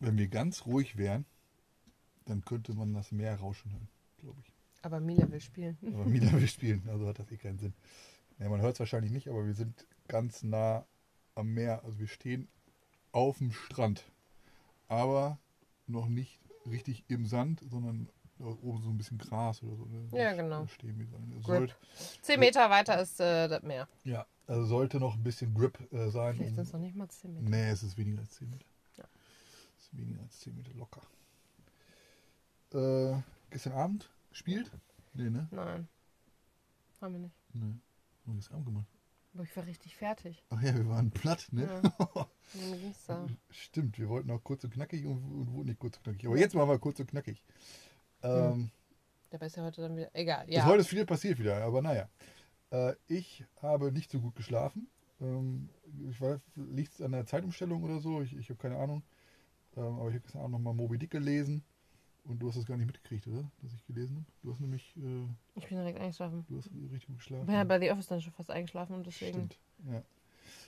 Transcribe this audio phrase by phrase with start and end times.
[0.00, 1.24] Wenn wir ganz ruhig wären,
[2.24, 3.88] dann könnte man das Meer rauschen hören,
[4.18, 4.52] glaube ich.
[4.82, 5.78] Aber Mila will spielen.
[5.94, 7.72] Aber Mila will spielen, also hat das eh keinen Sinn.
[8.40, 10.84] Ja, man hört es wahrscheinlich nicht, aber wir sind ganz nah
[11.36, 11.84] am Meer.
[11.84, 12.48] Also wir stehen
[13.12, 14.04] auf dem Strand.
[14.88, 15.38] Aber
[15.86, 18.08] noch nicht richtig im Sand, sondern
[18.42, 19.84] oben so ein bisschen Gras oder so.
[19.86, 20.08] ne?
[20.12, 20.66] Ja, genau.
[20.66, 21.08] Stehen
[21.42, 21.74] sollte,
[22.22, 23.88] Zehn Meter weiter ist äh, das Meer.
[24.04, 26.34] ja, also sollte noch ein bisschen Grip äh, sein.
[26.36, 27.48] Vielleicht sind es noch nicht mal zehn Meter.
[27.48, 28.66] Nee, es ist weniger als 10 Meter.
[28.96, 29.04] Ja.
[29.78, 31.02] Es ist weniger als 10 Meter locker.
[32.74, 33.20] Äh,
[33.50, 34.70] gestern Abend gespielt?
[35.14, 35.48] Nee, ne?
[35.50, 35.88] Nein.
[37.00, 37.34] Haben wir nicht.
[37.52, 37.62] Nee.
[37.62, 37.80] Haben
[38.24, 38.86] wir gestern Abend gemacht.
[39.34, 40.42] Aber ich war richtig fertig.
[40.50, 41.68] Ach ja, wir waren platt, ne?
[43.08, 43.26] Ja.
[43.50, 46.26] Stimmt, wir wollten auch kurz und knackig und, und wurden nicht kurz und knackig.
[46.26, 47.42] Aber jetzt machen wir kurz und knackig.
[48.22, 48.70] Ähm,
[49.30, 50.10] Dabei ist ja heute dann wieder.
[50.14, 50.64] Egal, ist ja.
[50.66, 52.08] Heute ist viel passiert wieder, aber naja.
[52.70, 54.88] Äh, ich habe nicht so gut geschlafen.
[55.20, 55.68] Ähm,
[56.10, 58.20] ich weiß, liegt es an der Zeitumstellung oder so?
[58.22, 59.02] Ich, ich habe keine Ahnung.
[59.76, 61.62] Ähm, aber ich habe gestern Abend nochmal Moby Dick gelesen.
[62.24, 63.50] Und du hast das gar nicht mitgekriegt, oder?
[63.62, 64.26] Dass ich gelesen habe.
[64.42, 65.26] Du hast nämlich, äh,
[65.58, 66.44] Ich bin direkt eingeschlafen.
[66.48, 67.46] du hast richtig gut Ich geschlafen.
[67.46, 69.32] bin ja bei The Office dann schon fast eingeschlafen und deswegen.
[69.32, 69.58] Stimmt.
[69.90, 70.02] Ja.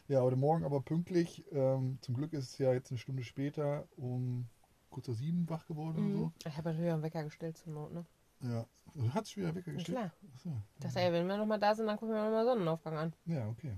[0.09, 1.45] ja, heute Morgen aber pünktlich.
[1.53, 4.47] Ähm, zum Glück ist es ja jetzt eine Stunde später um
[4.95, 6.33] kurz vor sieben wach geworden Mhm.
[6.47, 8.05] Ich habe natürlich auch einen Wecker gestellt zur Not, ne?
[8.41, 8.49] oder so.
[8.49, 8.67] Ja.
[8.95, 9.87] Du hast schon wieder weggestellt?
[9.87, 10.13] klar.
[10.35, 10.51] Achso.
[10.77, 13.13] Ich dachte, ey, wenn wir nochmal da sind, dann gucken wir nochmal Sonnenaufgang an.
[13.27, 13.77] Ja, okay.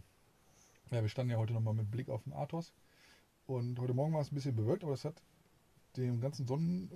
[0.90, 2.72] Ja, wir standen ja heute nochmal mit Blick auf den Athos.
[3.46, 5.22] Und heute Morgen war es ein bisschen bewölkt, aber es hat
[5.96, 6.90] dem ganzen Sonnen.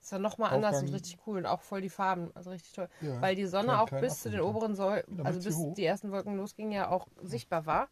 [0.00, 2.30] Ist dann nochmal anders und richtig cool und auch voll die Farben.
[2.34, 2.88] Also richtig toll.
[3.02, 4.56] Äh, ja, Weil die Sonne kein- auch kein bis zu den Abgewitter.
[4.56, 5.74] oberen Säulen, also bis hoch.
[5.74, 7.88] die ersten Wolken losgingen, ja auch sichtbar war.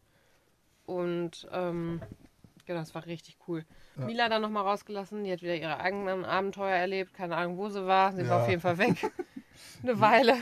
[0.86, 2.00] Und ähm,
[2.66, 3.64] genau, das war richtig cool.
[3.96, 4.04] Ja.
[4.06, 7.86] Mila dann nochmal rausgelassen, die hat wieder ihre eigenen Abenteuer erlebt, keine Ahnung, wo sie
[7.86, 8.12] war.
[8.12, 8.42] Sie war Ja.
[8.42, 8.96] auf jeden Fall weg.
[9.82, 10.36] Eine Weile.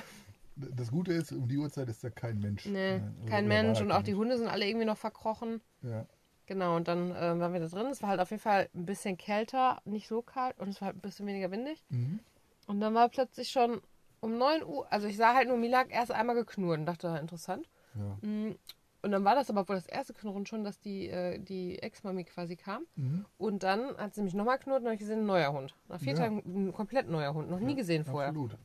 [0.56, 2.66] Das Gute ist, um die Uhrzeit ist da kein Mensch.
[2.66, 4.14] Nee, also- kein war Mensch und auch die.
[4.14, 5.60] Hunde sind alle irgendwie noch verkrochen.
[5.82, 6.06] Ja,
[6.46, 7.86] Genau, und dann ähm, waren wir da drin.
[7.86, 10.86] Es war halt auf jeden Fall ein bisschen kälter, nicht so kalt und es war
[10.86, 11.82] halt ein bisschen weniger windig.
[11.88, 12.18] mhm.
[12.66, 13.80] Und dann war plötzlich schon
[14.20, 17.68] um 9 Uhr, also ich sah halt nur Milak erst einmal geknurrt und dachte, interessant.
[17.94, 18.18] ja.
[19.02, 22.24] Und dann war das aber wohl das erste Knurren schon, dass die, äh, die Ex-Mami
[22.24, 22.84] quasi kam.
[22.94, 23.24] Mhm.
[23.36, 25.74] Und dann hat sie mich nochmal knurrt und habe ich gesehen, ein neuer Hund.
[25.88, 26.18] Nach vier Ja.
[26.20, 28.28] Tagen ein komplett neuer Hund, noch nie gesehen vorher.
[28.28, 28.56] Absolut.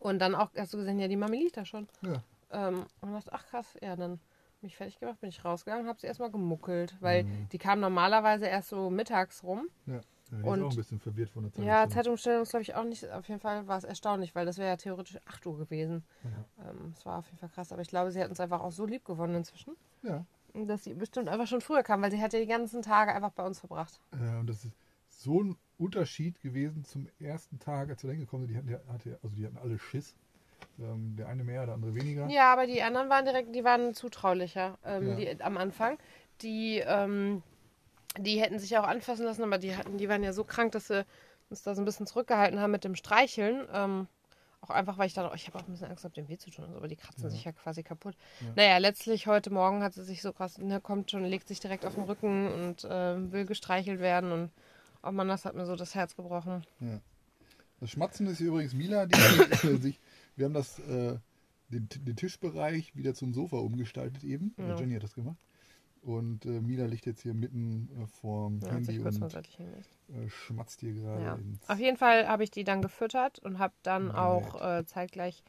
[0.00, 1.86] Und dann auch hast du gesehen, ja, die Mami liegt da schon.
[2.02, 2.22] Ja.
[2.52, 4.18] Ähm, und dachte, ach krass, ja, dann
[4.60, 7.48] mich fertig gemacht, bin ich rausgegangen, habe sie erstmal gemuckelt, weil Mhm.
[7.50, 9.68] die kam normalerweise erst so mittags rum.
[9.86, 10.00] Ja.
[10.32, 11.64] Ja Und- auch ein bisschen verwirrt von der Zeit.
[11.64, 14.58] Ja, Zeitumstellung ist glaube ich auch nicht, auf jeden Fall war es erstaunlich, weil das
[14.58, 16.04] wäre ja theoretisch 8 Uhr gewesen.
[16.24, 16.70] Ja.
[16.70, 18.72] Ähm, Es war auf jeden Fall krass, aber ich glaube, sie hat uns einfach auch
[18.72, 20.24] so lieb gewonnen inzwischen, Ja.
[20.54, 23.30] dass sie bestimmt einfach schon früher kam, weil sie hat ja die ganzen Tage einfach
[23.32, 24.00] bei uns verbracht.
[24.20, 24.72] Ja, und das ist
[25.08, 28.66] so ein Unterschied gewesen zum ersten Tag, als wir da hingekommen sind.
[28.68, 28.90] Die hatten,
[29.22, 30.14] also die hatten alle Schiss.
[30.78, 32.26] Ähm, der eine mehr, der andere weniger.
[32.28, 35.16] Ja, aber die anderen waren direkt, die waren zutraulicher ähm, Ja.
[35.34, 35.98] die, am Anfang.
[36.42, 37.42] Die, ähm,
[38.18, 40.88] die hätten sich auch anfassen lassen, aber die hatten, die waren ja so krank, dass
[40.88, 41.04] sie
[41.48, 43.66] uns da so ein bisschen zurückgehalten haben mit dem Streicheln.
[43.72, 44.06] Ähm,
[44.62, 46.36] auch einfach, weil ich dachte, oh, ich habe auch ein bisschen Angst, auf dem weh
[46.36, 46.64] zu tun.
[46.66, 47.30] und so, Aber die kratzen Ja.
[47.30, 48.14] sich ja quasi kaputt.
[48.40, 48.46] Ja.
[48.56, 51.86] Naja, letztlich heute Morgen hat sie sich so krass, ne, kommt schon, legt sich direkt
[51.86, 54.32] auf den Rücken und ähm, will gestreichelt werden.
[54.32, 54.50] Und
[55.02, 56.64] oh Mann, das hat mir so das Herz gebrochen.
[56.80, 57.00] Ja.
[57.80, 59.98] Das Schmatzen ist übrigens Mila, die hat, äh, sich,
[60.36, 61.16] wir haben das, äh,
[61.70, 64.54] den, den Tischbereich wieder zum Sofa umgestaltet eben.
[64.58, 64.76] Ja.
[64.76, 65.36] Jenny hat das gemacht.
[66.02, 70.94] Und äh, Mila liegt jetzt hier mitten äh, vorm Ja, Handy und äh, schmatzt hier
[70.94, 71.22] gerade.
[71.24, 71.34] Ja.
[71.34, 74.16] ins- Auf jeden Fall habe ich die dann gefüttert und habe dann Nett.
[74.16, 75.42] auch äh, zeitgleich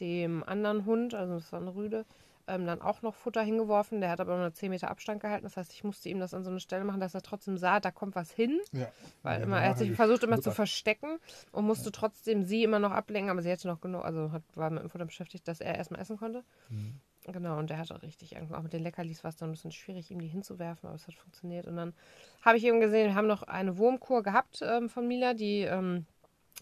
[0.00, 2.04] dem anderen Hund, also das war eine Rüde,
[2.48, 4.00] ähm, dann auch noch Futter hingeworfen.
[4.00, 5.44] Der hat aber nur 10 Meter Abstand gehalten.
[5.44, 7.78] Das heißt, ich musste ihm das an so eine Stelle machen, dass er trotzdem sah,
[7.78, 8.58] da kommt was hin.
[8.72, 8.90] Ja.
[9.22, 11.18] Weil Ja, immer, er hat sich versucht immer zu verstecken
[11.52, 14.70] und musste trotzdem sie immer noch ablenken, aber sie hatte noch genug, also hat, war
[14.70, 16.42] mit dem Futter beschäftigt, dass er erstmal essen konnte.
[16.70, 16.98] Mhm.
[17.26, 18.52] Genau, und der hatte richtig Angst.
[18.52, 21.06] Auch mit den Leckerlis war es dann ein bisschen schwierig, ihm die hinzuwerfen, aber es
[21.06, 21.66] hat funktioniert.
[21.68, 21.94] Und dann
[22.42, 26.04] habe ich eben gesehen, wir haben noch eine Wurmkur gehabt ähm, von Mila, die ähm,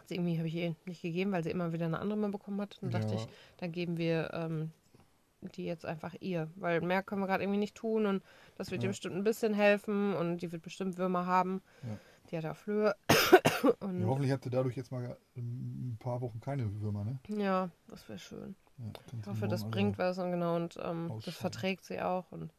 [0.06, 2.60] sie irgendwie habe ich ihr nicht gegeben, weil sie immer wieder eine andere mal bekommen
[2.60, 2.76] hat.
[2.82, 3.20] Dann dachte Ja.
[3.20, 3.26] ich,
[3.56, 4.70] dann geben wir ähm,
[5.56, 8.22] die jetzt einfach ihr, weil mehr können wir gerade irgendwie nicht tun und
[8.56, 8.91] das wird ihr Ja.
[8.91, 11.62] bestimmt ein bisschen helfen und die wird bestimmt Würmer haben.
[11.82, 11.96] Ja.
[12.31, 12.94] Die hat ja Flöhe.
[13.81, 17.19] und Ja, hoffentlich hat sie dadurch jetzt mal ähm, ein paar Wochen keine Würmer, ne?
[17.29, 18.55] ja, das wäre schön.
[19.21, 21.32] Ich hoffe, das also- bringt was und genau und ähm, das ausscheiden.
[21.41, 22.53] verträgt sie auch und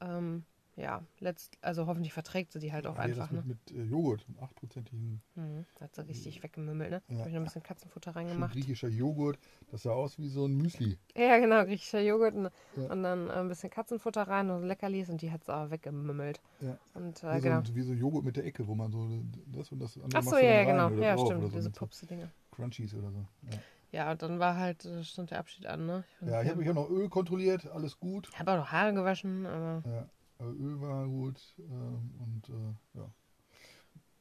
[0.00, 0.44] ähm,
[0.74, 3.28] ja, letzt, also hoffentlich verträgt sie die halt auch Ja, hat einfach.
[3.28, 3.42] das Ne?
[3.46, 5.66] mit, mit äh, Joghurt, einem achtprozentigen Mhm.
[5.80, 7.02] Hat sie richtig weggemümmelt, ne?
[7.08, 7.18] Ja.
[7.18, 8.54] Habe ich noch ein bisschen Katzenfutter schön reingemacht.
[8.54, 9.38] griechischer Joghurt.
[9.70, 10.98] Das sah aus wie so ein Müsli.
[11.14, 12.90] Ja, genau, griechischer Joghurt und, Ja.
[12.90, 16.40] und dann äh, ein bisschen Katzenfutter rein und Leckerlis und die hat sie auch weggemümmelt.
[16.60, 16.78] Ja.
[16.94, 17.58] Und Wie, äh, so, genau.
[17.58, 20.22] ein- wie so Joghurt mit der Ecke, wo man so das und das andere Ach
[20.22, 20.88] so, ja, rein genau.
[21.02, 22.30] Ja, stimmt, so diese mit so Pupse-Dinge.
[22.50, 23.18] Crunchies oder so.
[23.50, 23.58] Ja,
[23.92, 26.04] Ja, und dann war halt, äh, stand der Abschied an, ne?
[26.22, 28.30] ja ich habe ich hab noch Öl kontrolliert, alles gut.
[28.38, 30.08] habe auch noch Haare gewaschen, aber Ja,
[30.44, 33.10] Öl war gut ähm, und äh, ja.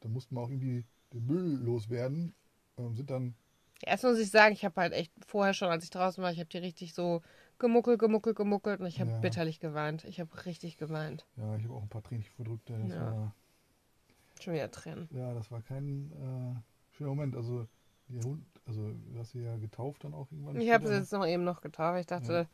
[0.01, 0.83] Da mussten wir auch irgendwie
[1.13, 2.35] den Müll loswerden.
[2.77, 3.35] Ähm, sind dann,
[3.83, 6.39] Erst muss ich sagen, ich habe halt echt vorher schon, als ich draußen war, ich
[6.39, 7.21] habe die richtig so
[7.57, 9.19] gemuckelt, gemuckelt, gemuckelt und ich habe Ja.
[9.19, 10.03] bitterlich geweint.
[10.03, 11.25] Ich habe richtig geweint.
[11.37, 12.69] ja, ich habe auch ein paar Tränen verdrückt.
[12.69, 13.11] Das Ja.
[13.11, 13.35] war,
[14.41, 15.07] Schon wieder Tränen.
[15.11, 17.35] ja, das war kein äh, schöner Moment.
[17.35, 17.67] Also,
[18.11, 20.59] der Hund, also, du hast sie ja getauft dann auch irgendwann.
[20.59, 21.99] Ich habe sie jetzt noch eben noch getauft.
[21.99, 22.47] Ich dachte,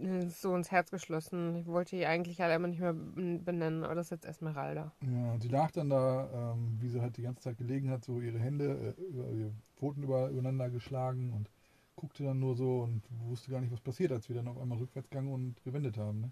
[0.00, 1.56] es ist so ins Herz geschlossen.
[1.56, 4.92] Ich wollte die eigentlich halt immer nicht mehr benennen, aber das ist jetzt Esmeralda.
[5.00, 8.04] Ja, und sie lag dann da, ähm, wie sie halt die ganze Zeit gelegen hat,
[8.04, 11.48] so ihre Hände, äh, über, ihre Pfoten über, übereinander geschlagen und
[11.96, 14.78] guckte dann nur so und wusste gar nicht, was passiert, als wir dann auf einmal
[14.78, 16.20] rückwärts gegangen und gewendet haben.
[16.22, 16.30] Ne?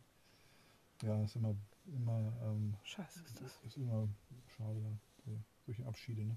[1.04, 1.54] Ja, ist immer,
[1.94, 3.60] immer, ähm, Scheiße ist das.
[3.64, 4.08] ist immer
[4.56, 4.80] schade,
[5.24, 5.32] so,
[5.66, 6.24] solche Abschiede.
[6.24, 6.36] Ne?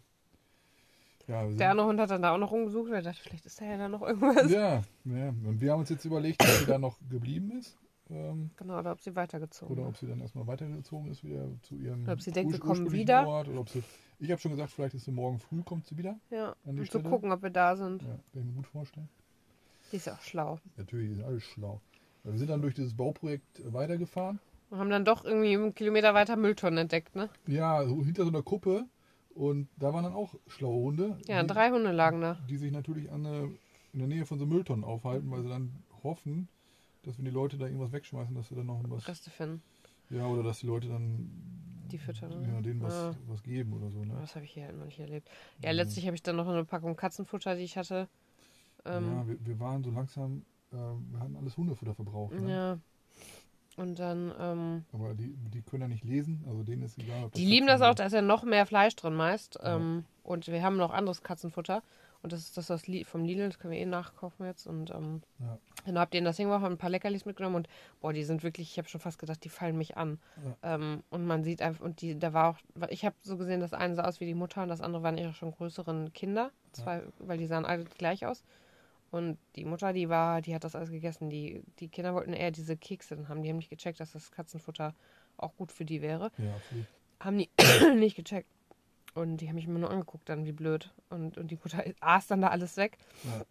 [1.28, 2.92] Ja, Der andere Hund hat dann da auch noch rumgesucht.
[2.92, 4.50] Er dachte, vielleicht ist da ja da noch irgendwas.
[4.52, 7.78] ja, ja, und wir haben uns jetzt überlegt, ob sie da noch geblieben ist.
[8.12, 9.90] Ähm, Genau, oder ob sie weitergezogen Oder hat.
[9.90, 12.66] ob sie dann erstmal weitergezogen ist, wieder zu ihrem Oder ob sie denkt, wir ur-
[12.68, 13.28] kommen wieder.
[13.28, 13.48] Ort.
[13.48, 13.82] Oder ob sie,
[14.20, 16.20] ich habe schon gesagt, vielleicht ist sie morgen früh, kommt sie wieder.
[16.30, 18.04] Ja, An und zu gucken, ob wir da sind.
[18.04, 19.10] Ja, kann ich mir gut vorstellen.
[19.92, 20.60] Die ist ja auch schlau.
[20.78, 21.82] Natürlich, die sind alle schlau.
[22.24, 24.40] Wir sind dann durch dieses Bauprojekt weitergefahren.
[24.70, 27.30] Und haben dann doch irgendwie einen Kilometer weiter Mülltonnen entdeckt, ne?
[27.48, 28.86] Ja, so hinter so einer Kuppe.
[29.36, 31.18] Und da waren dann auch schlaue Hunde.
[31.28, 32.40] Ja, die, drei Hunde lagen da.
[32.50, 33.44] die sich natürlich an der,
[33.94, 35.72] in der Nähe von so Mülltonnen aufhalten, weil sie dann
[36.04, 36.48] hoffen,
[37.04, 39.08] dass wenn die Leute da irgendwas wegschmeißen, dass sie dann noch was.
[39.08, 39.62] Reste finden.
[40.10, 41.30] Ja, oder dass die Leute dann
[41.92, 43.16] Die füttern, ja, denen was, Ja.
[43.28, 44.04] was geben oder so.
[44.06, 44.16] Ne?
[44.22, 45.30] Das habe ich hier halt noch nicht erlebt.
[45.62, 45.78] Ja, Mhm.
[45.78, 48.08] letztlich habe ich dann noch eine Packung Katzenfutter, die ich hatte.
[48.86, 52.40] Ähm, ja, wir, wir waren so langsam, äh, wir hatten alles Hundefutter verbraucht.
[52.40, 52.50] Ne?
[52.52, 52.80] ja.
[53.78, 57.30] Und dann, ähm, Aber die, die können ja nicht lesen, also denen ist egal.
[57.36, 59.60] Die lieben das auch, da ist ja noch mehr Fleisch drin meist.
[59.62, 59.76] Ja.
[59.76, 61.84] Ähm, und wir haben noch anderes Katzenfutter.
[62.24, 64.66] Und das ist das Li- vom Lidl, das können wir eh nachkaufen jetzt.
[64.66, 65.60] Und ähm, Ja.
[65.86, 67.58] dann habt ihr in das Ding ein paar Leckerlis mitgenommen.
[67.58, 67.70] Und
[68.02, 70.20] boah, die sind wirklich, ich habe schon fast gedacht, die fallen mich an.
[70.64, 73.74] Ähm, und man sieht einfach, und die, da war auch, ich habe so gesehen, das
[73.74, 76.50] eine sah aus wie die Mutter und das andere waren ihre schon größeren Kinder.
[76.72, 78.44] Zwei, weil die sahen alle gleich aus.
[79.16, 81.30] Und die Mutter, die war, die hat das alles gegessen.
[81.30, 83.44] Die, die Kinder wollten eher diese Kekse dann haben.
[83.44, 84.94] Die haben nicht gecheckt, dass das Katzenfutter
[85.38, 86.32] auch gut für die wäre.
[86.38, 86.86] Ja, absolut.
[87.22, 87.50] Haben die
[87.96, 88.50] nicht gecheckt.
[89.14, 90.94] Und die haben mich immer nur angeguckt, dann wie blöd.
[91.10, 92.98] Und, und die Mutter aß dann da alles weg.
[93.24, 93.46] Ja.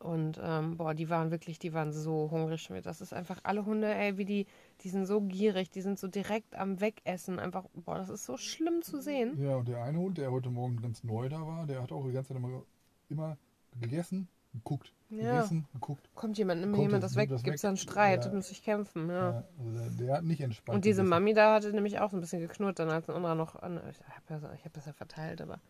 [0.00, 2.68] Und ähm, boah, die waren wirklich, die waren so hungrig.
[2.82, 4.46] Das ist einfach alle Hunde, ey, wie die,
[4.82, 7.38] die sind so gierig, die sind so direkt am Wegessen.
[7.38, 9.42] Einfach, boah, das ist so schlimm zu sehen.
[9.42, 12.06] Ja, und der eine Hund, der heute Morgen ganz neu da war, der hat auch
[12.06, 12.62] die ganze Zeit immer,
[13.08, 13.38] immer
[13.80, 14.92] gegessen, geguckt.
[15.10, 15.34] Ja.
[15.36, 16.08] Gegessen, geguckt.
[16.14, 17.60] Kommt jemand, nimmt jemand das- das weg, gibt's weg.
[17.60, 18.32] dann Streit, Ja.
[18.32, 19.30] muss ich kämpfen, ja.
[19.30, 19.44] Ja.
[19.58, 20.74] also der, der hat nicht entspannt.
[20.76, 21.10] Und diese gegessen.
[21.10, 23.80] Mami da hatte nämlich auch so ein bisschen geknurrt, dann als ein anderer noch an.
[23.90, 25.60] Ich habe ja, hab das ja verteilt, aber.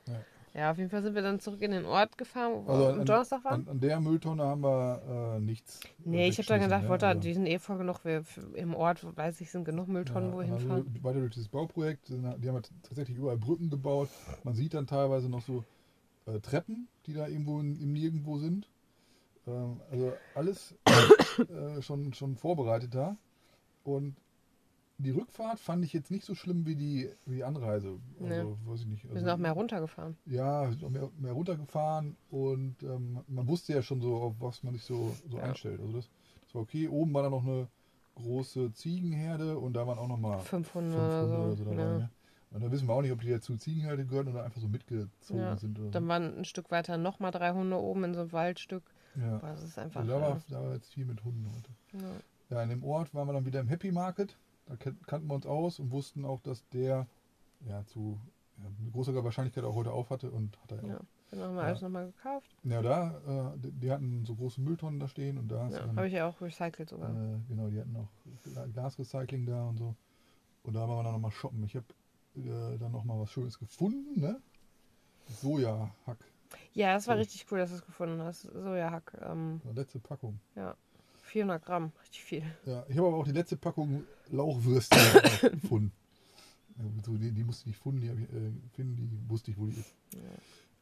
[0.54, 0.70] Ja.
[0.70, 3.04] Auf jeden Fall sind wir dann zurück in den Ort gefahren, wo Also wir am
[3.04, 3.62] Donnerstag waren.
[3.62, 5.80] An, an der Mülltonne haben wir äh, nichts.
[6.04, 6.88] nee, ich habe dann gedacht?
[6.88, 8.04] Walter, Also- die sind eh voll genug.
[8.04, 8.22] Wir,
[8.54, 10.98] im Ort, weiß ich, sind genug Mülltonnen, wo wir also hinfahren.
[11.02, 12.14] Weiter durch dieses Bauprojekt, die
[12.48, 14.08] haben ja tatsächlich überall Brücken gebaut.
[14.44, 15.64] Man sieht dann teilweise noch so
[16.26, 18.68] äh, Treppen, die da irgendwo in, im Nirgendwo sind.
[19.46, 20.74] Ähm, also alles
[21.48, 23.16] äh, schon, schon vorbereitet da.
[23.84, 24.16] Und
[24.98, 27.98] die Rückfahrt fand ich jetzt nicht so schlimm wie die, wie die Anreise.
[28.22, 29.04] Also, weiß ich nicht.
[29.04, 30.16] Wir Also, sind auch mehr runtergefahren.
[30.26, 34.34] Ja, wir sind auch mehr, mehr runtergefahren und ähm, man wusste ja schon so, auf
[34.38, 35.42] was man sich so, so Ja.
[35.44, 35.80] einstellt.
[35.80, 36.08] Also das,
[36.44, 36.88] das war okay.
[36.88, 37.68] Oben war dann noch eine
[38.14, 41.44] große Ziegenherde und da waren auch nochmal 500 Hunde oder so.
[41.46, 41.76] oder so dabei.
[41.76, 41.98] ja.
[41.98, 42.10] Ne?
[42.52, 44.68] Und da wissen wir auch nicht, ob die jetzt zu Ziegenherde gehören oder einfach so
[44.68, 45.76] mitgezogen Ja, sind.
[45.80, 48.84] Oder Dann waren ein Stück weiter nochmal drei Hunde oben in so einem Waldstück.
[49.16, 49.38] Ja.
[49.38, 50.06] Boah, das ist einfach.
[50.06, 51.70] Da, war, da war jetzt viel mit Hunden heute.
[52.04, 52.10] ja.
[52.50, 54.36] Ja, in dem Ort waren wir dann wieder im Happy Market.
[54.66, 57.06] Da kan- kannten wir uns aus und wussten auch, dass der
[57.66, 58.20] ja, zu
[58.58, 60.96] ja, mit großer Wahrscheinlichkeit auch heute auf hatte und hat er ja ja.
[60.98, 61.04] auch.
[61.30, 61.68] Dann haben wir Ja.
[61.68, 62.54] alles nochmal gekauft.
[62.62, 66.06] Ja, da, äh, die, die hatten so große Mülltonnen da stehen und da Ja, habe
[66.06, 67.10] ich ja auch recycelt sogar.
[67.10, 68.08] äh, genau, die hatten auch
[68.46, 69.96] Gla- Glasrecycling da und so.
[70.64, 71.64] Und da waren wir dann nochmal shoppen.
[71.64, 71.86] Ich habe
[72.36, 74.38] äh, dann nochmal was Schönes gefunden, ne?
[75.28, 76.18] Sojahack,
[76.72, 77.20] Ja, das war so.
[77.20, 78.42] richtig cool, dass du es gefunden hast.
[78.42, 79.16] Sojahack.
[79.22, 80.38] Ähm, letzte Packung.
[81.24, 82.42] 400 Gramm, richtig viel.
[82.64, 84.96] Ja, ich habe aber auch die letzte Packung Lauchwürste
[85.50, 85.92] gefunden.
[86.76, 89.66] Ja, die, die musste ich nicht finden, die, ich, äh, finden, die wusste ich, wo
[89.66, 89.94] die ist.
[90.12, 90.20] Ja.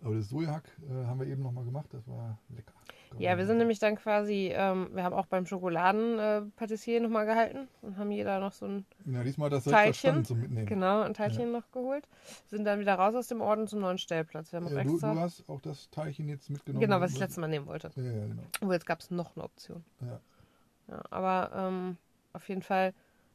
[0.04, 2.72] Aber das Sojahack äh, haben wir eben nochmal gemacht, das war lecker.
[3.18, 7.68] Ja, wir sind nämlich dann quasi, ähm, wir haben auch beim Schokoladenpatissier äh, nochmal gehalten
[7.82, 10.24] und haben jeder noch so ein, Ja, diesmal das Teilchen.
[10.24, 10.66] zum Mitnehmen.
[10.66, 12.08] genau, ein Teilchen noch geholt.
[12.46, 14.50] Sind dann wieder raus aus dem Orden zum neuen Stellplatz.
[14.52, 15.12] Wir haben auch Ja, du, extra.
[15.14, 16.80] du hast auch das Teilchen jetzt mitgenommen.
[16.80, 17.90] genau, was ich letztes Mal nehmen wollte.
[17.96, 18.42] Ja, ja, genau.
[18.64, 19.84] Oh, jetzt gab es noch eine Option.
[20.00, 20.18] Ja.
[20.88, 21.96] Ja, aber ähm,
[22.32, 22.94] auf jeden Fall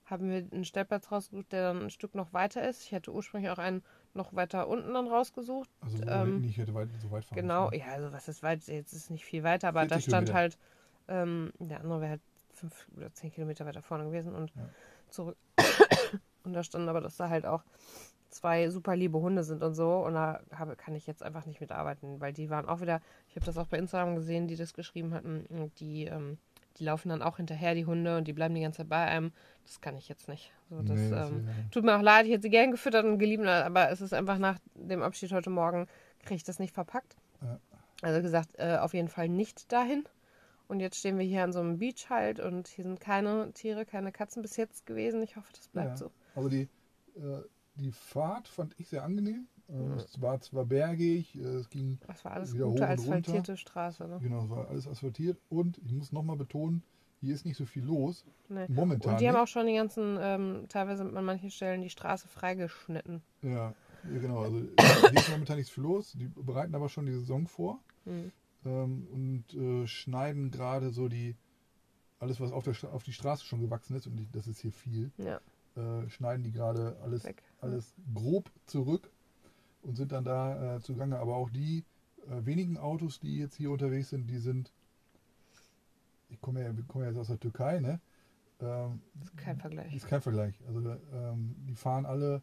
[0.09, 2.83] haben wir einen Stellplatz rausgesucht, der dann ein Stück noch weiter ist.
[2.83, 3.83] Ich hätte ursprünglich auch einen
[4.13, 5.69] noch weiter unten dann rausgesucht.
[5.81, 7.79] Also Ähm, nicht hätte weit, so weit fahren Genau, müssen.
[7.81, 10.33] ja, also was ist weit, jetzt ist nicht viel weiter, aber da 40 stand Kilometer.
[10.33, 10.57] halt,
[11.09, 12.21] ähm, der andere wäre halt
[12.53, 14.69] fünf oder zehn Kilometer weiter vorne gewesen und Ja.
[15.09, 15.37] zurück
[16.43, 17.63] Und da stand aber, dass da halt auch
[18.29, 19.97] zwei super liebe Hunde sind und so.
[20.05, 23.35] Und da habe, kann ich jetzt einfach nicht mitarbeiten, weil die waren auch wieder, ich
[23.35, 25.45] habe das auch bei Instagram gesehen, die das geschrieben hatten,
[25.79, 26.37] die, ähm,
[26.79, 29.31] die laufen dann auch hinterher, die Hunde, und die bleiben die ganze Zeit bei einem.
[29.65, 30.51] Das kann ich jetzt nicht.
[30.69, 33.17] So, das, Nee, das ähm, tut mir auch leid, ich hätte sie gern gefüttert und
[33.19, 35.87] geliebt, aber es ist einfach nach dem Abschied heute Morgen,
[36.21, 37.15] kriege ich das nicht verpackt.
[37.41, 37.59] Ja.
[38.01, 40.03] Also gesagt, äh, auf jeden Fall nicht dahin.
[40.67, 43.85] Und jetzt stehen wir hier an so einem Beach halt und hier sind keine Tiere,
[43.85, 45.23] keine Katzen bis jetzt gewesen.
[45.23, 45.95] Ich hoffe, das bleibt Ja.
[45.97, 46.11] so.
[46.35, 46.67] Also die,
[47.15, 47.41] äh,
[47.75, 49.47] die Fahrt fand ich sehr angenehm.
[49.69, 52.89] Äh, Es war zwar bergig, äh, es ging, Das war alles Wieder gute hoch und
[52.99, 53.01] runter.
[53.01, 54.07] asphaltierte Straße.
[54.07, 54.19] Ne?
[54.21, 56.83] genau, es war alles asphaltiert und ich muss nochmal betonen,
[57.19, 58.23] hier ist nicht so viel los.
[58.47, 58.65] Nee.
[58.69, 59.13] Momentan.
[59.13, 63.21] Und die haben auch schon die ganzen, ähm, teilweise an manchen Stellen die Straße freigeschnitten.
[63.41, 64.43] Ja, genau.
[64.43, 66.13] Also hier ist momentan nichts viel los.
[66.13, 68.31] Die bereiten aber schon die Saison vor Hm.
[68.65, 71.35] ähm, und äh, schneiden gerade so die
[72.19, 74.71] alles, was auf, der, auf die Straße schon gewachsen ist, und die, das ist hier
[74.71, 75.39] viel, Ja,
[75.75, 77.43] äh, schneiden die gerade alles, weg.
[77.61, 79.09] alles grob zurück
[79.87, 81.17] und sind dann da äh, zugange.
[81.17, 81.83] Aber auch die
[82.27, 84.71] äh, wenigen Autos, die jetzt hier unterwegs sind, die sind,
[86.29, 87.99] ich komme ja, kommen ja jetzt aus der Türkei, ne?
[88.59, 89.95] Ähm, ist kein Vergleich.
[89.95, 90.59] ist kein Vergleich.
[90.67, 90.79] Also
[91.13, 92.41] ähm, die fahren alle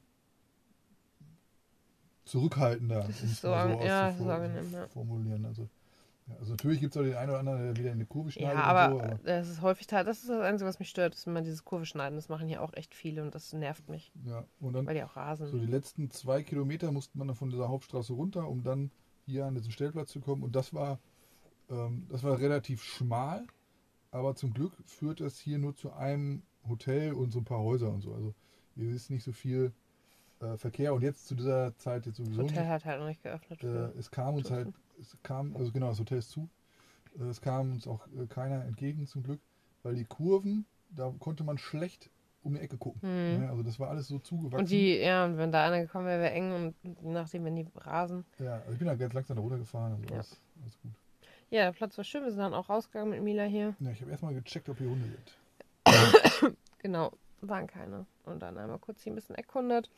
[2.25, 4.87] zurückhaltender, um Das ist so ist auszufor- angenehm, ja.
[4.89, 5.45] formulieren.
[5.45, 5.69] Also,
[6.27, 8.31] ja, also natürlich gibt es auch den einen oder anderen, der wieder in eine Kurve
[8.31, 10.89] schneidet Ja, und aber, so, aber das ist häufig, das ist das Einzige, was mich
[10.89, 12.17] stört, ist immer dieses Kurve schneiden.
[12.17, 14.45] Das machen hier auch echt viele und das nervt mich, ja.
[14.61, 15.49] Und dann weil die auch rasen.
[15.49, 18.91] so die letzten zwei Kilometer musste man dann von dieser Hauptstraße runter, um dann
[19.27, 20.43] hier an diesen Stellplatz zu kommen.
[20.43, 20.99] Und das war,
[21.69, 23.47] ähm, das war relativ schmal,
[24.11, 27.91] aber zum Glück führt es hier nur zu einem Hotel und so ein paar Häuser
[27.91, 28.15] und so.
[28.15, 28.35] Also
[28.75, 29.73] hier ist nicht so viel
[30.41, 30.95] äh, Verkehr.
[30.95, 32.71] Und jetzt zu dieser Zeit jetzt das sowieso Hotel nicht.
[32.71, 33.63] hat halt noch nicht geöffnet.
[33.63, 34.69] Äh, es kam uns halt.
[35.01, 36.49] Es kam, also genau, das Hotel ist zu.
[37.19, 39.41] Äh, es kam uns auch äh, keiner entgegen zum Glück,
[39.83, 42.11] weil die Kurven, da konnte man schlecht
[42.43, 43.01] um die Ecke gucken.
[43.03, 43.41] Hm.
[43.41, 43.49] Ne?
[43.49, 44.61] Also das war alles so zugewachsen.
[44.61, 47.57] Und die, ja, und wenn da einer gekommen wäre, wäre eng und je nachdem, wenn
[47.57, 48.25] die rasen.
[48.39, 50.15] ja, also ich bin da ganz langsam da runtergefahren, also Ja.
[50.17, 50.93] alles, alles gut.
[51.51, 52.23] Ja, der Platz war schön.
[52.25, 53.75] Wir sind dann auch rausgegangen mit Mila hier.
[53.79, 56.57] Ja, ich habe erstmal gecheckt, ob hier Hunde sind.
[56.79, 57.13] Genau,
[57.49, 58.07] waren keine.
[58.25, 59.91] Und dann einmal kurz hier ein bisschen erkundet.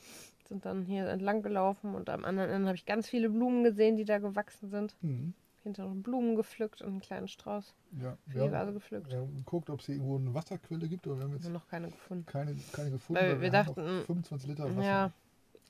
[0.49, 3.97] Sind dann hier entlang gelaufen und am anderen Ende habe ich ganz viele Blumen gesehen,
[3.97, 4.95] die da gewachsen sind.
[5.03, 5.35] Mhm.
[5.65, 9.11] Hinter noch Blumen gepflückt und einen kleinen Strauß Ja, wir haben, Vase gepflückt.
[9.11, 11.47] wir haben geguckt, ob es hier irgendwo eine Wasserquelle gibt, aber wir haben Wir jetzt
[11.47, 12.27] haben noch keine gefunden.
[12.27, 13.21] keine, keine gefunden.
[13.21, 14.85] Weil wir haben dachten, noch 25 Liter Wasser.
[14.87, 15.13] Ja,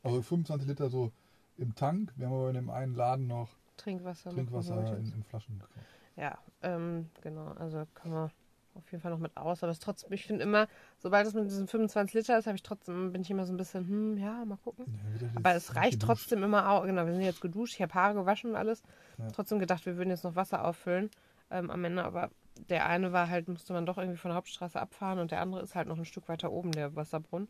[0.02, 1.10] Also 25 Liter so
[1.56, 2.12] im Tank.
[2.16, 4.28] Wir haben aber in dem einen Laden noch Trinkwasser.
[4.30, 5.86] Trinkwasser in, in Flaschen gekauft.
[6.16, 7.46] Ja, ähm, genau.
[7.58, 8.30] Also können wir
[8.76, 9.62] auf jeden Fall noch mit aus.
[9.62, 10.68] Aber es trotzdem, ich finde immer,
[10.98, 13.56] sobald es mit diesen 25 Liter ist, habe ich trotzdem, bin ich immer so ein
[13.56, 14.86] bisschen, hm, ja, mal gucken.
[15.20, 16.06] Ja, Aber es reicht geduscht?
[16.06, 16.84] trotzdem immer auch.
[16.84, 18.82] Genau, wir sind jetzt geduscht, ich habe Haare gewaschen und alles.
[19.18, 19.28] Ja.
[19.32, 21.10] Trotzdem gedacht, wir würden jetzt noch Wasser auffüllen
[21.50, 22.04] ähm, am Ende.
[22.04, 22.30] Aber
[22.68, 25.62] der eine war halt, musste man doch irgendwie von der Hauptstraße abfahren und der andere
[25.62, 27.48] ist halt noch ein Stück weiter oben, der Wasserbrunnen.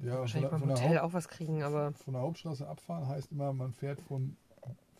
[0.00, 3.06] Ja, Wahrscheinlich beim von, der Hotel Haupt, auch was kriegen, aber von der Hauptstraße abfahren
[3.08, 4.36] heißt immer, man fährt von,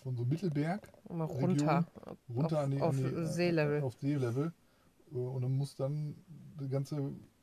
[0.02, 1.84] von so Mittelberg immer Region, runter.
[2.28, 2.94] runter auf, an die, auf
[3.32, 3.82] Seelevel.
[3.82, 4.52] Auf Seelevel.
[5.18, 6.14] Und dann muss dann
[6.60, 6.96] die ganze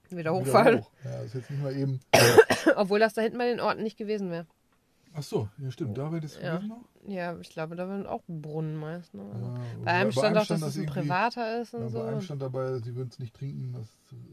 [0.09, 0.79] wieder wieder hochfahren.
[0.81, 0.91] hoch.
[1.05, 1.99] Ja, das ist jetzt nicht mal eben.
[2.75, 4.45] Obwohl das da hinten bei den Orten nicht gewesen wäre.
[5.13, 6.55] Ach so, ja stimmt, da wäre das Ja.
[6.57, 6.85] gewesen noch.
[7.07, 9.13] Ja, ich glaube, da waren auch Brunnen meist.
[9.13, 9.23] Ne?
[9.33, 11.99] Also Ja, bei einem stand auch, dass es ein irgendwie- privater ist und Ja, so.
[11.99, 13.89] bei einem stand dabei, sie würden es nicht trinken, das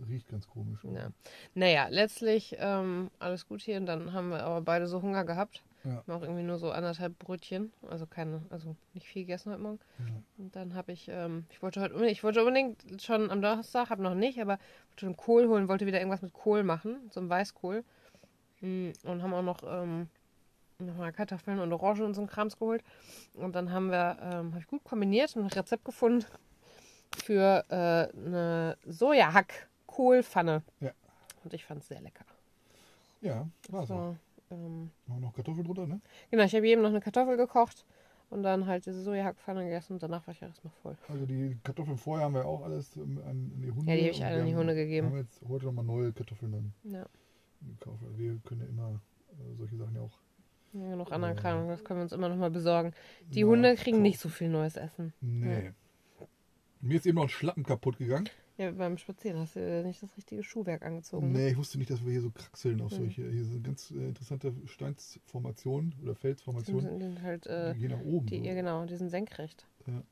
[0.09, 0.79] riecht ganz komisch.
[0.85, 1.09] Ja.
[1.55, 5.65] Naja, letztlich ähm, alles gut hier und dann haben wir aber beide so Hunger gehabt.
[5.89, 5.97] Ja.
[5.97, 9.81] Haben Auch irgendwie nur so anderthalb Brötchen, also keine, also nicht viel gegessen heute Morgen.
[9.99, 10.05] Ja.
[10.37, 13.89] Und dann habe ich, ähm, ich wollte heute unbedingt, ich wollte unbedingt schon am Donnerstag,
[13.89, 14.59] habe noch nicht, aber
[14.91, 17.85] wollte schon Kohl holen, wollte wieder irgendwas mit Kohl machen, so ein Weißkohl.
[18.61, 20.09] Mm, Und haben auch noch ähm,
[20.79, 22.85] nochmal Kartoffeln und Orangen und so ein Krams geholt.
[23.35, 26.25] Und dann haben wir, ähm, habe ich gut kombiniert und ein Rezept gefunden
[27.17, 30.63] für äh, eine Sojahack-Kohlpfanne.
[30.81, 30.91] Ja.
[31.45, 32.27] Und ich fand es sehr lecker.
[33.23, 34.17] Ja, war so.
[34.51, 36.01] Ähm, wir noch Kartoffeln drunter, ne?
[36.31, 37.85] genau, ich habe jedem noch eine Kartoffel gekocht
[38.31, 40.97] und dann halt diese Sojahackpfanne gegessen und danach war ich ja erstmal voll.
[41.09, 43.91] Also die Kartoffeln vorher haben wir auch alles ähm, an, die Hunde.
[43.93, 45.09] Ja, die habe ich alle wir an die Hunde gegeben.
[45.09, 47.07] haben jetzt heute nochmal neue Kartoffeln dann Ja.
[47.79, 48.03] gekauft.
[48.05, 49.01] Also wir können ja immer
[49.33, 50.19] äh, solche Sachen ja auch.
[50.75, 51.41] Ja, genug anderen Ja.
[51.41, 52.93] Kram, das können wir uns immer noch mal besorgen.
[53.31, 54.03] Die immer Hunde kriegen kaufen.
[54.03, 55.15] nicht so viel neues Essen.
[55.21, 55.73] Nee.
[56.81, 58.29] Mir ist eben noch ein Schlappen kaputt gegangen.
[58.59, 61.31] Ja, beim Spazieren hast du nicht das richtige Schuhwerk angezogen.
[61.33, 61.39] ne?
[61.39, 62.97] Nee, ich wusste nicht, dass wir hier so kraxeln auf Mhm.
[62.97, 63.31] solche.
[63.31, 67.01] Hier sind ganz äh, interessante Steinsformationen oder Die Felsformationen.
[67.01, 68.27] sind halt, äh, die gehen nach oben.
[68.27, 68.45] die, so.
[68.45, 69.67] ja genau, die sind senkrecht.
[69.87, 70.03] Ja.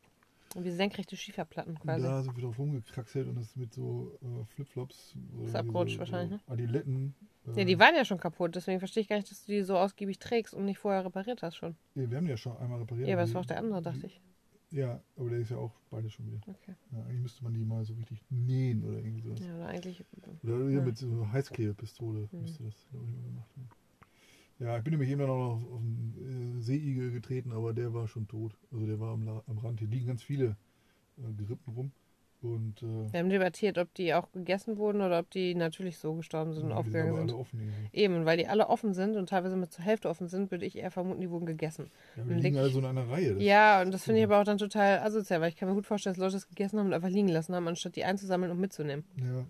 [0.55, 2.03] Und wie senkrechte Schieferplatten Und quasi.
[2.03, 5.15] da sind wir drauf rumgekraxelt und das mit so äh, Flipflops.
[5.37, 6.41] oder Ist abgerutscht wahrscheinlich, ne?
[6.47, 7.15] So Adiletten.
[7.49, 9.63] Äh, Ja, die waren ja schon kaputt, deswegen verstehe ich gar nicht, dass du die
[9.63, 11.75] so ausgiebig trägst und nicht vorher repariert hast schon.
[11.95, 13.09] nee, wir haben die ja schon einmal repariert.
[13.09, 14.21] Ja, aber die- das war auch der andere, dachte ich.
[14.71, 16.41] Ja, aber der ist ja auch beide schon wieder.
[16.47, 16.75] Okay.
[16.93, 19.41] Ja, eigentlich müsste man die mal so richtig nähen oder irgendwie sowas.
[19.41, 20.05] Ja, oder eigentlich.
[20.43, 20.81] Oder Ja.
[20.81, 22.41] mit so einer Heißklebepistole Mhm.
[22.41, 23.69] müsste das, glaube ich, mal gemacht werden.
[24.59, 27.75] Ja, ich bin nämlich eben dann auch noch auf, auf einen äh, Seeigel getreten, aber
[27.75, 28.57] der war schon tot.
[28.73, 29.79] Also der war am, La- am Rand.
[29.81, 30.57] Hier liegen ganz viele
[31.19, 31.93] äh, Gerippen rum.
[32.47, 36.15] Und äh, Wir haben debattiert, ob die auch gegessen wurden oder ob die natürlich so
[36.15, 37.31] gestorben sind und aufgegangen sind.
[37.31, 37.73] alle offen.
[37.93, 40.65] Eben, und weil die alle offen sind und teilweise mit zur Hälfte offen sind, würde
[40.65, 41.91] ich eher vermuten, die wurden gegessen.
[42.17, 43.37] Ja, die liegen alle so in einer Reihe.
[43.43, 45.87] Ja, und das finde ich aber auch dann total asozial, weil ich kann mir gut
[45.87, 48.61] vorstellen, dass Leute das gegessen haben und einfach liegen lassen haben, anstatt die einzusammeln und
[48.61, 49.05] mitzunehmen.
[49.17, 49.45] Ja.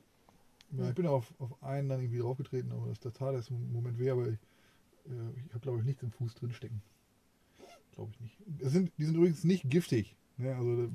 [0.78, 3.98] ja ich bin auf, auf einen dann irgendwie draufgetreten, aber das, tat erst im Moment
[3.98, 4.38] weh, aber ich,
[5.06, 6.82] äh, ich habe, glaube ich, nichts im Fuß drin stecken.
[7.92, 8.36] Glaube ich nicht.
[8.60, 10.16] Es sind, die sind übrigens nicht giftig.
[10.36, 10.54] Ne?
[10.54, 10.90] Also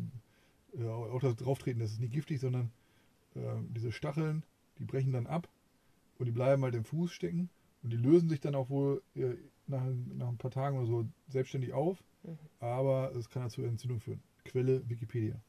[0.78, 2.72] äh, auch das Drauftreten, das ist nicht giftig, sondern
[3.36, 4.44] äh, diese Stacheln,
[4.80, 5.48] die brechen dann ab
[6.20, 7.50] und die bleiben halt im Fuß stecken
[7.84, 9.36] und die lösen sich dann auch wohl äh,
[9.68, 9.84] nach,
[10.16, 12.38] nach ein paar Tagen oder so selbstständig auf, Mhm.
[12.60, 14.22] aber es kann dazu Entzündung führen.
[14.46, 15.42] Quelle Wikipedia.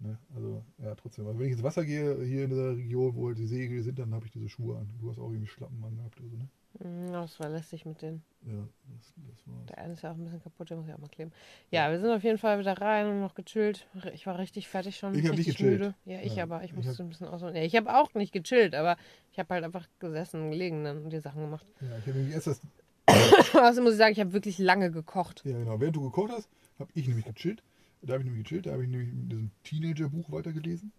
[0.00, 0.18] Ne?
[0.34, 1.26] Also, ja, trotzdem.
[1.26, 3.98] Also, wenn ich ins Wasser gehe, hier in dieser Region, wo halt die Segel sind,
[3.98, 4.88] dann habe ich diese Schuhe an.
[5.00, 6.48] Du hast auch irgendwie Schlappen angehabt oder so, ne?
[6.80, 8.22] Mm, Das war lästig mit denen.
[8.46, 8.52] Ja,
[8.94, 9.64] das, das war.
[9.66, 11.32] Der eine ist ja auch ein bisschen kaputt, der muss ja auch mal kleben.
[11.70, 13.86] Ja, wir sind auf jeden Fall wieder rein und noch gechillt.
[14.12, 15.14] Ich war richtig fertig schon.
[15.14, 15.80] Ich hab nicht gechillt.
[15.80, 15.94] müde.
[16.04, 16.62] Ja, ich Ja, aber.
[16.64, 17.54] Ich ich musste hab- ein bisschen ausholen.
[17.56, 18.96] Ja, ich habe auch nicht gechillt, aber
[19.32, 21.66] ich habe halt einfach gesessen und gelegen und die Sachen gemacht.
[21.80, 22.60] Ja, ich habe nämlich erst das.
[23.54, 25.42] Außerdem muss ich sagen, ich habe wirklich lange gekocht.
[25.44, 25.80] Ja, genau.
[25.80, 27.62] Während du gekocht hast, habe ich nämlich gechillt.
[28.02, 28.66] Da habe ich nämlich gechillt.
[28.66, 30.92] Da habe ich nämlich in diesem Teenager-Buch weitergelesen.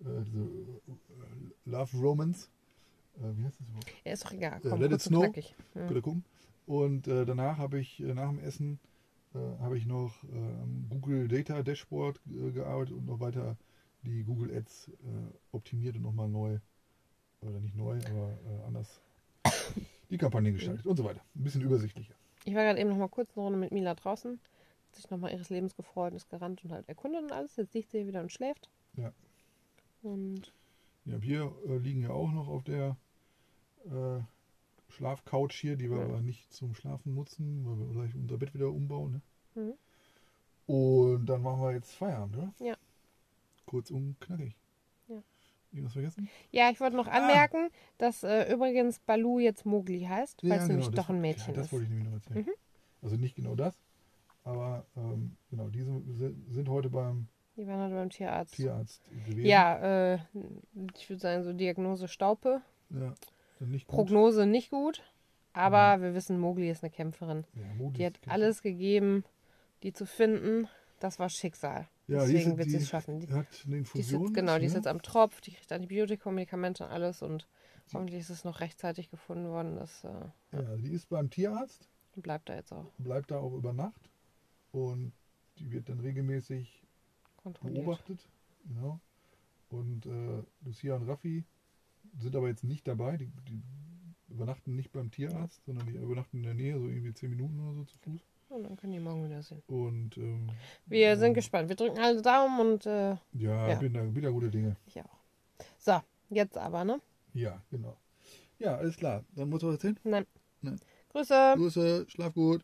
[0.00, 0.90] Äh, diese äh,
[1.64, 2.48] Love Romance.
[3.16, 3.92] Äh, wie heißt das überhaupt?
[4.04, 4.60] Ja, ist doch egal.
[4.62, 5.24] Ja, Komm, let it snow.
[5.24, 5.42] Ja.
[5.74, 6.24] Könnt ihr gucken.
[6.66, 8.78] Und äh, danach habe ich, äh, nach dem Essen,
[9.34, 13.56] äh, habe ich noch äh, am Google Data Dashboard äh, gearbeitet und noch weiter
[14.02, 14.92] die Google Ads äh,
[15.52, 16.58] optimiert und nochmal neu,
[17.40, 19.00] oder nicht neu, aber äh, anders
[20.10, 21.20] die Kampagne gestaltet und so weiter.
[21.34, 22.14] Ein bisschen übersichtlicher.
[22.44, 24.32] Ich war gerade eben noch mal kurz eine Runde mit Mila draußen.
[24.32, 27.56] Hat sich noch mal ihres Lebens gefreut und ist gerannt und halt erkundet und alles.
[27.56, 28.68] Jetzt liegt sie hier wieder und schläft.
[28.96, 29.12] Ja.
[30.02, 30.52] Und
[31.04, 32.96] Ja, wir äh, liegen ja auch noch auf der
[33.86, 34.20] äh,
[34.88, 36.04] Schlafcouch hier, die wir Ja.
[36.04, 39.22] aber nicht zum Schlafen nutzen, weil wir gleich unser Bett wieder umbauen.
[39.54, 39.62] Ne?
[39.62, 40.74] Mhm.
[40.74, 42.54] Und dann machen wir jetzt Feierabend, oder?
[42.60, 42.76] Ja.
[43.66, 44.54] Kurz und knackig.
[45.08, 45.22] Ja.
[45.72, 46.28] Irgendwas vergessen?
[46.50, 47.12] ja, ich wollte noch Ah.
[47.18, 51.20] anmerken, dass äh, übrigens Balu jetzt Mogli heißt, weil es nämlich das, doch ein ja,
[51.22, 51.72] Mädchen das ist.
[51.72, 52.44] wollte ich nämlich noch erzählen.
[52.46, 52.50] Mhm.
[53.02, 53.74] Also nicht genau das,
[54.44, 58.54] aber ähm, genau, die sind, sind heute beim Die waren halt beim Tierarzt.
[58.54, 59.46] Tierarzt gewesen.
[59.46, 60.18] Ja, äh,
[60.96, 62.62] ich würde sagen, so Diagnose Staupe.
[62.90, 63.14] ja
[63.60, 63.96] nicht gut.
[63.96, 65.02] Prognose nicht gut.
[65.52, 67.44] Aber wir wissen, Mogli ist eine Kämpferin.
[67.54, 69.24] Ja, Modi Die hat alles gegeben,
[69.82, 70.68] die zu finden.
[70.98, 71.88] Das war Schicksal.
[72.06, 73.20] Ja, die Deswegen wird sie die es schaffen.
[73.20, 74.22] Die, hat eine die Infusion.
[74.22, 74.78] jetzt, genau, die ist ja.
[74.78, 77.46] jetzt am Tropf, die kriegt Antibiotikum, Medikamente und alles und
[77.92, 79.76] hoffentlich ist es noch rechtzeitig gefunden worden.
[79.76, 80.08] Das äh,
[80.52, 84.10] Ja, die ist beim Tierarzt, bleibt da jetzt auch bleibt da auch über Nacht
[84.70, 85.12] und
[85.58, 86.82] die wird dann regelmäßig.
[87.44, 88.18] Beobachtet.
[88.68, 89.00] Genau.
[89.70, 91.44] Und äh, Lucia und Raffi
[92.18, 93.16] sind aber jetzt nicht dabei.
[93.16, 93.62] Die, die
[94.28, 97.74] übernachten nicht beim Tierarzt, sondern die übernachten in der Nähe, so irgendwie zehn Minuten oder
[97.74, 98.20] so zu Fuß.
[98.50, 99.62] Und dann können die morgen wieder sehen.
[99.66, 100.50] Und ähm,
[100.86, 101.68] Wir sind ähm, gespannt.
[101.70, 103.74] Wir drücken alle Daumen und äh, Ja, Ja.
[103.76, 104.76] bin da wieder gute Dinge.
[104.86, 105.18] ich auch.
[105.78, 106.00] So,
[106.30, 107.00] jetzt aber, ne?
[107.34, 107.96] Ja, genau.
[108.58, 109.24] Ja, alles klar.
[109.34, 109.98] Dann muss ich was erzählen.
[110.04, 110.26] Nein.
[110.60, 110.78] Nein.
[111.10, 111.54] Grüße.
[111.56, 112.62] Grüße, schlaf gut.